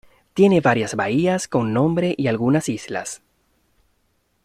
[0.33, 3.21] Tiene varias bahías con nombre y algunas islas.